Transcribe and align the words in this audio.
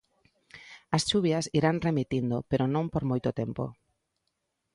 As 0.95 1.03
chuvias 1.09 1.49
irán 1.59 1.77
remitindo, 1.87 2.37
pero 2.49 2.63
non 2.73 2.85
por 2.93 3.03
moito 3.11 3.29
tempo. 3.41 3.63